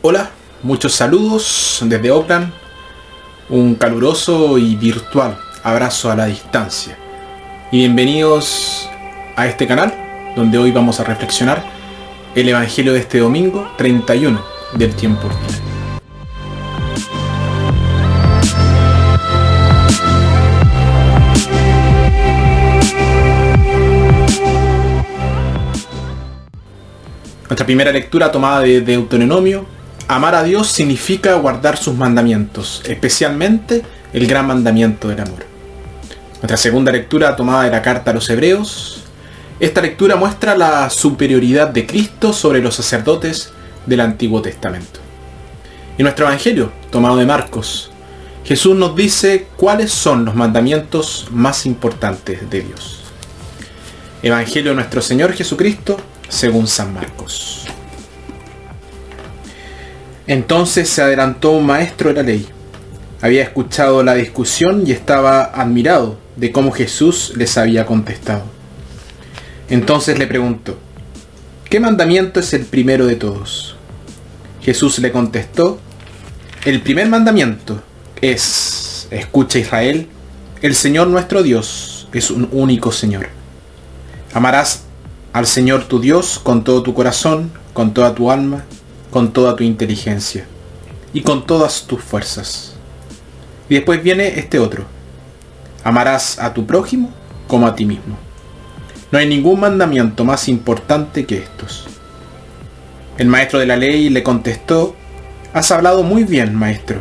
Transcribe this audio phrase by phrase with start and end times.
[0.00, 0.30] Hola,
[0.62, 2.52] muchos saludos desde Oakland.
[3.48, 6.96] Un caluroso y virtual abrazo a la distancia.
[7.72, 8.88] Y bienvenidos
[9.34, 9.92] a este canal
[10.36, 11.64] donde hoy vamos a reflexionar
[12.36, 14.40] el Evangelio de este domingo 31
[14.74, 15.28] del tiempo.
[27.48, 29.77] Nuestra primera lectura tomada de Deuteronomio
[30.10, 33.82] Amar a Dios significa guardar sus mandamientos, especialmente
[34.14, 35.44] el gran mandamiento del amor.
[36.36, 39.04] Nuestra segunda lectura tomada de la carta a los hebreos.
[39.60, 43.52] Esta lectura muestra la superioridad de Cristo sobre los sacerdotes
[43.84, 44.98] del Antiguo Testamento.
[45.98, 47.90] Y nuestro Evangelio, tomado de Marcos,
[48.44, 53.00] Jesús nos dice cuáles son los mandamientos más importantes de Dios.
[54.22, 55.98] Evangelio de nuestro Señor Jesucristo
[56.30, 57.66] según San Marcos.
[60.28, 62.46] Entonces se adelantó un maestro de la ley.
[63.22, 68.42] Había escuchado la discusión y estaba admirado de cómo Jesús les había contestado.
[69.70, 70.78] Entonces le preguntó,
[71.70, 73.76] ¿qué mandamiento es el primero de todos?
[74.60, 75.80] Jesús le contestó,
[76.66, 77.82] el primer mandamiento
[78.20, 80.08] es, escucha Israel,
[80.60, 83.28] el Señor nuestro Dios es un único Señor.
[84.34, 84.82] Amarás
[85.32, 88.66] al Señor tu Dios con todo tu corazón, con toda tu alma,
[89.10, 90.46] con toda tu inteligencia
[91.12, 92.74] y con todas tus fuerzas.
[93.68, 94.84] Y después viene este otro.
[95.84, 97.10] Amarás a tu prójimo
[97.46, 98.16] como a ti mismo.
[99.10, 101.86] No hay ningún mandamiento más importante que estos.
[103.16, 104.94] El maestro de la ley le contestó,
[105.54, 107.00] Has hablado muy bien, maestro.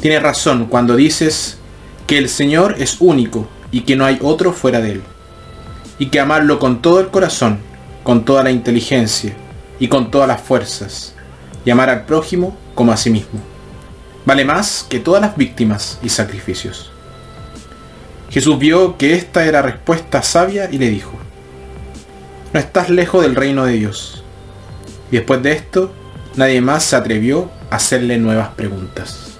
[0.00, 1.58] Tienes razón cuando dices
[2.06, 5.02] que el Señor es único y que no hay otro fuera de él.
[5.98, 7.58] Y que amarlo con todo el corazón,
[8.04, 9.34] con toda la inteligencia
[9.80, 11.13] y con todas las fuerzas
[11.64, 13.40] y amar al prójimo como a sí mismo.
[14.24, 16.90] Vale más que todas las víctimas y sacrificios.
[18.30, 21.12] Jesús vio que esta era respuesta sabia y le dijo,
[22.52, 24.24] no estás lejos del reino de Dios.
[25.10, 25.92] Y después de esto,
[26.36, 29.32] nadie más se atrevió a hacerle nuevas preguntas.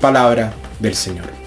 [0.00, 1.41] Palabra del Señor.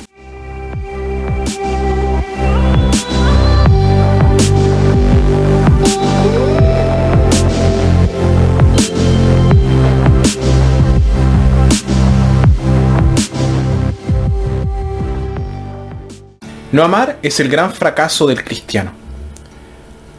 [16.76, 18.92] No amar es el gran fracaso del cristiano.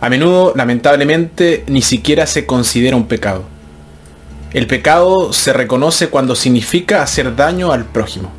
[0.00, 3.44] A menudo, lamentablemente, ni siquiera se considera un pecado.
[4.54, 8.32] El pecado se reconoce cuando significa hacer daño al prójimo,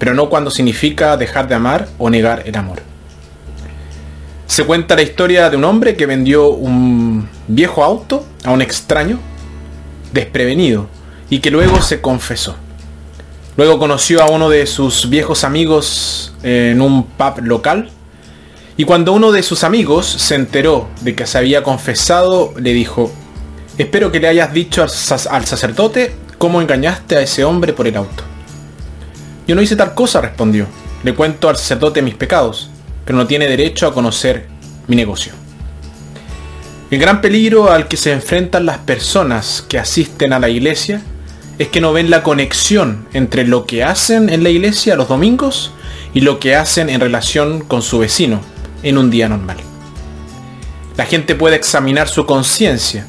[0.00, 2.82] pero no cuando significa dejar de amar o negar el amor.
[4.48, 9.20] Se cuenta la historia de un hombre que vendió un viejo auto a un extraño
[10.12, 10.88] desprevenido
[11.30, 12.56] y que luego se confesó.
[13.56, 17.88] Luego conoció a uno de sus viejos amigos en un pub local.
[18.76, 23.12] Y cuando uno de sus amigos se enteró de que se había confesado, le dijo,
[23.78, 28.24] espero que le hayas dicho al, sacerdote cómo engañaste a ese hombre por el auto.
[29.46, 30.66] Yo no hice tal cosa, respondió.
[31.04, 32.70] Le cuento al sacerdote mis pecados,
[33.04, 34.48] pero no tiene derecho a conocer
[34.88, 35.32] mi negocio.
[36.90, 41.02] El gran peligro al que se enfrentan las personas que asisten a la iglesia
[41.58, 45.72] es que no ven la conexión entre lo que hacen en la iglesia los domingos
[46.12, 48.40] y lo que hacen en relación con su vecino
[48.82, 49.56] en un día normal.
[50.96, 53.06] La gente puede examinar su conciencia,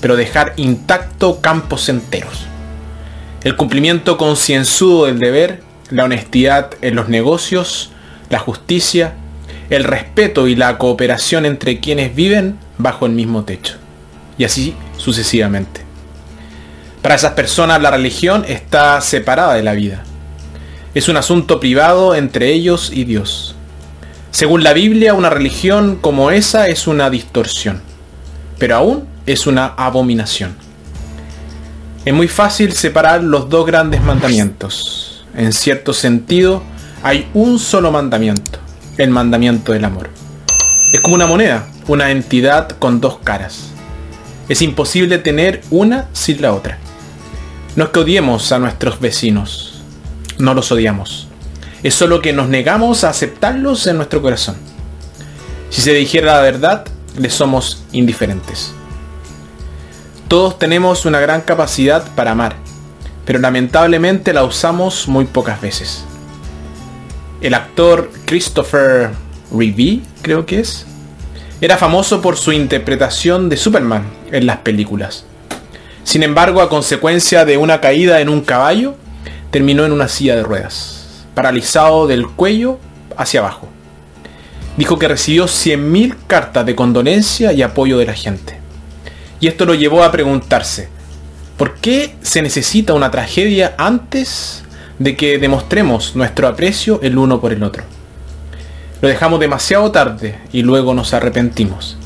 [0.00, 2.46] pero dejar intacto campos enteros.
[3.44, 7.90] El cumplimiento concienzudo del deber, la honestidad en los negocios,
[8.28, 9.14] la justicia,
[9.70, 13.74] el respeto y la cooperación entre quienes viven bajo el mismo techo.
[14.38, 15.91] Y así sucesivamente.
[17.02, 20.04] Para esas personas la religión está separada de la vida.
[20.94, 23.56] Es un asunto privado entre ellos y Dios.
[24.30, 27.82] Según la Biblia, una religión como esa es una distorsión,
[28.58, 30.54] pero aún es una abominación.
[32.04, 35.24] Es muy fácil separar los dos grandes mandamientos.
[35.34, 36.62] En cierto sentido,
[37.02, 38.60] hay un solo mandamiento,
[38.96, 40.08] el mandamiento del amor.
[40.92, 43.70] Es como una moneda, una entidad con dos caras.
[44.48, 46.78] Es imposible tener una sin la otra.
[47.74, 49.82] No es que odiemos a nuestros vecinos,
[50.38, 51.28] no los odiamos.
[51.82, 54.56] Es solo que nos negamos a aceptarlos en nuestro corazón.
[55.70, 56.84] Si se dijera la verdad,
[57.16, 58.74] les somos indiferentes.
[60.28, 62.56] Todos tenemos una gran capacidad para amar,
[63.24, 66.04] pero lamentablemente la usamos muy pocas veces.
[67.40, 69.10] El actor Christopher
[69.50, 70.86] Reeve, creo que es,
[71.62, 75.24] era famoso por su interpretación de Superman en las películas.
[76.04, 78.96] Sin embargo, a consecuencia de una caída en un caballo,
[79.50, 82.78] terminó en una silla de ruedas, paralizado del cuello
[83.16, 83.68] hacia abajo.
[84.76, 88.58] Dijo que recibió 100.000 cartas de condolencia y apoyo de la gente.
[89.38, 90.88] Y esto lo llevó a preguntarse,
[91.56, 94.64] ¿por qué se necesita una tragedia antes
[94.98, 97.84] de que demostremos nuestro aprecio el uno por el otro?
[99.02, 101.98] Lo dejamos demasiado tarde y luego nos arrepentimos.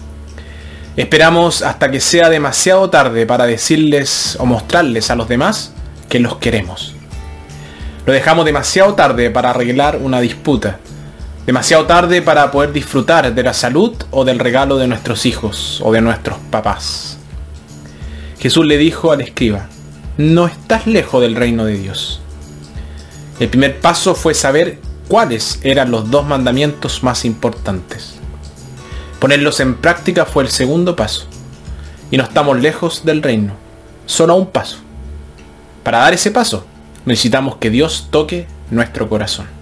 [0.97, 5.75] Esperamos hasta que sea demasiado tarde para decirles o mostrarles a los demás
[6.09, 6.95] que los queremos.
[8.07, 10.79] Lo dejamos demasiado tarde para arreglar una disputa.
[11.45, 15.93] Demasiado tarde para poder disfrutar de la salud o del regalo de nuestros hijos o
[15.93, 17.19] de nuestros papás.
[18.39, 19.69] Jesús le dijo al escriba,
[20.17, 22.21] no estás lejos del reino de Dios.
[23.39, 24.79] El primer paso fue saber
[25.09, 28.16] cuáles eran los dos mandamientos más importantes.
[29.19, 31.27] Ponerlos en práctica fue el segundo paso.
[32.11, 33.55] Y no estamos lejos del reino.
[34.05, 34.79] Solo a un paso.
[35.83, 36.67] Para dar ese paso,
[37.05, 39.56] necesitamos que Dios toque nuestro corazón.